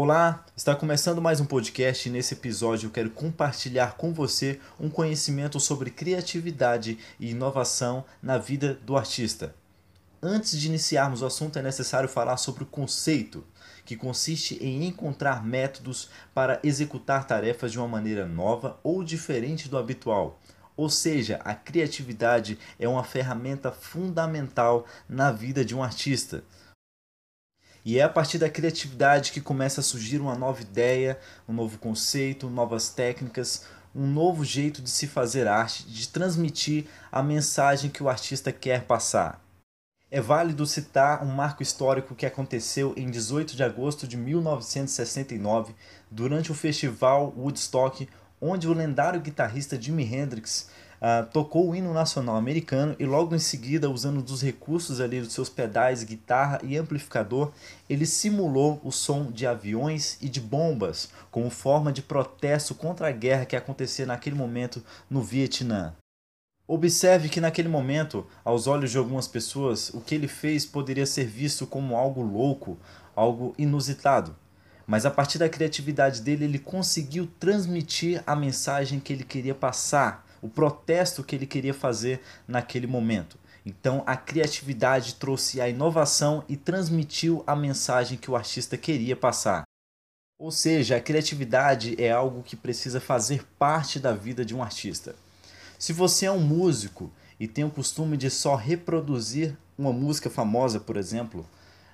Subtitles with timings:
[0.00, 4.88] Olá, está começando mais um podcast e nesse episódio eu quero compartilhar com você um
[4.88, 9.56] conhecimento sobre criatividade e inovação na vida do artista.
[10.22, 13.44] Antes de iniciarmos o assunto, é necessário falar sobre o conceito,
[13.84, 19.76] que consiste em encontrar métodos para executar tarefas de uma maneira nova ou diferente do
[19.76, 20.38] habitual.
[20.76, 26.44] Ou seja, a criatividade é uma ferramenta fundamental na vida de um artista.
[27.88, 31.78] E é a partir da criatividade que começa a surgir uma nova ideia, um novo
[31.78, 38.02] conceito, novas técnicas, um novo jeito de se fazer arte, de transmitir a mensagem que
[38.02, 39.42] o artista quer passar.
[40.10, 45.74] É válido citar um marco histórico que aconteceu em 18 de agosto de 1969,
[46.10, 48.06] durante o festival Woodstock,
[48.38, 50.68] onde o lendário guitarrista Jimi Hendrix
[51.00, 55.32] uh, tocou o hino nacional americano e logo em seguida, usando dos recursos ali dos
[55.32, 57.52] seus pedais, guitarra e amplificador,
[57.88, 63.12] ele simulou o som de aviões e de bombas como forma de protesto contra a
[63.12, 65.94] guerra que acontecia naquele momento no Vietnã.
[66.66, 71.24] Observe que naquele momento, aos olhos de algumas pessoas, o que ele fez poderia ser
[71.24, 72.78] visto como algo louco,
[73.16, 74.36] algo inusitado.
[74.86, 80.26] Mas a partir da criatividade dele, ele conseguiu transmitir a mensagem que ele queria passar,
[80.42, 83.38] o protesto que ele queria fazer naquele momento.
[83.64, 89.64] Então a criatividade trouxe a inovação e transmitiu a mensagem que o artista queria passar.
[90.38, 95.16] Ou seja, a criatividade é algo que precisa fazer parte da vida de um artista.
[95.78, 100.80] Se você é um músico e tem o costume de só reproduzir uma música famosa,
[100.80, 101.46] por exemplo,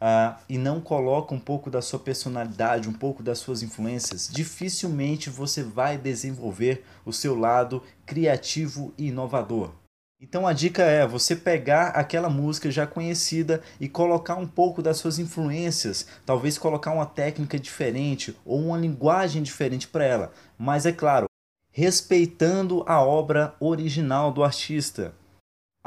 [0.00, 5.30] uh, e não coloca um pouco da sua personalidade, um pouco das suas influências, dificilmente
[5.30, 9.72] você vai desenvolver o seu lado criativo e inovador.
[10.20, 14.96] Então a dica é você pegar aquela música já conhecida e colocar um pouco das
[14.96, 20.92] suas influências, talvez colocar uma técnica diferente ou uma linguagem diferente para ela, mas é
[20.92, 21.26] claro,
[21.70, 25.14] respeitando a obra original do artista.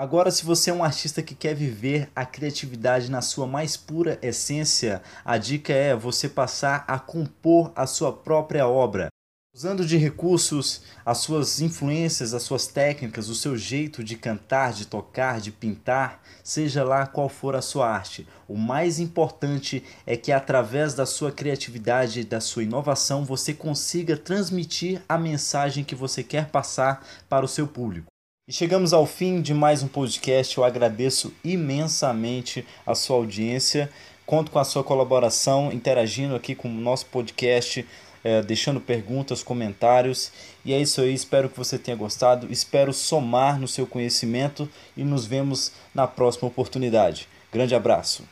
[0.01, 4.17] Agora, se você é um artista que quer viver a criatividade na sua mais pura
[4.19, 9.09] essência, a dica é você passar a compor a sua própria obra.
[9.55, 14.87] Usando de recursos, as suas influências, as suas técnicas, o seu jeito de cantar, de
[14.87, 18.27] tocar, de pintar, seja lá qual for a sua arte.
[18.47, 25.03] O mais importante é que através da sua criatividade, da sua inovação, você consiga transmitir
[25.07, 28.10] a mensagem que você quer passar para o seu público.
[28.51, 30.57] E chegamos ao fim de mais um podcast.
[30.57, 33.89] Eu agradeço imensamente a sua audiência.
[34.25, 37.87] Conto com a sua colaboração, interagindo aqui com o nosso podcast,
[38.21, 40.33] é, deixando perguntas, comentários.
[40.65, 41.13] E é isso aí.
[41.13, 42.51] Espero que você tenha gostado.
[42.51, 44.67] Espero somar no seu conhecimento
[44.97, 47.29] e nos vemos na próxima oportunidade.
[47.53, 48.25] Grande abraço.